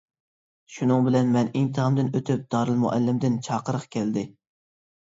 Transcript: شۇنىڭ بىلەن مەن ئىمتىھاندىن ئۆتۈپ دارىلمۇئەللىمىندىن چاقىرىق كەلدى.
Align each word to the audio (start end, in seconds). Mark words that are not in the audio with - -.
شۇنىڭ 0.75 1.05
بىلەن 1.09 1.29
مەن 1.35 1.51
ئىمتىھاندىن 1.59 2.11
ئۆتۈپ 2.21 2.43
دارىلمۇئەللىمىندىن 2.57 3.39
چاقىرىق 3.51 3.89
كەلدى. 3.99 4.29